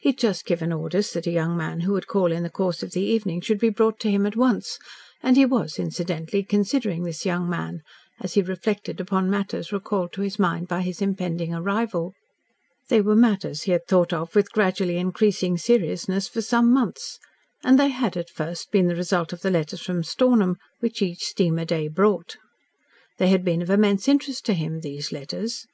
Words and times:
He 0.00 0.08
had 0.08 0.18
just 0.18 0.44
given 0.44 0.72
orders 0.72 1.12
that 1.12 1.28
a 1.28 1.30
young 1.30 1.56
man 1.56 1.82
who 1.82 1.92
would 1.92 2.08
call 2.08 2.32
in 2.32 2.42
the 2.42 2.50
course 2.50 2.82
of 2.82 2.90
the 2.90 3.00
evening 3.02 3.40
should 3.40 3.60
be 3.60 3.68
brought 3.70 4.00
to 4.00 4.10
him 4.10 4.26
at 4.26 4.34
once, 4.34 4.76
and 5.22 5.36
he 5.36 5.46
was 5.46 5.78
incidentally 5.78 6.42
considering 6.42 7.04
this 7.04 7.24
young 7.24 7.48
man, 7.48 7.82
as 8.20 8.34
he 8.34 8.42
reflected 8.42 9.00
upon 9.00 9.30
matters 9.30 9.70
recalled 9.70 10.12
to 10.14 10.22
his 10.22 10.36
mind 10.36 10.66
by 10.66 10.82
his 10.82 11.00
impending 11.00 11.54
arrival. 11.54 12.12
They 12.88 13.00
were 13.00 13.14
matters 13.14 13.62
he 13.62 13.70
had 13.70 13.86
thought 13.86 14.12
of 14.12 14.34
with 14.34 14.50
gradually 14.50 14.96
increasing 14.96 15.56
seriousness 15.56 16.26
for 16.26 16.42
some 16.42 16.72
months, 16.74 17.20
and 17.62 17.78
they 17.78 17.90
had, 17.90 18.16
at 18.16 18.30
first, 18.30 18.72
been 18.72 18.88
the 18.88 18.96
result 18.96 19.32
of 19.32 19.42
the 19.42 19.50
letters 19.52 19.80
from 19.82 20.02
Stornham, 20.02 20.56
which 20.80 21.02
each 21.02 21.22
"steamer 21.22 21.64
day" 21.64 21.86
brought. 21.86 22.36
They 23.18 23.28
had 23.28 23.44
been 23.44 23.62
of 23.62 23.70
immense 23.70 24.08
interest 24.08 24.44
to 24.46 24.54
him 24.54 24.80
these 24.80 25.12
letters. 25.12 25.66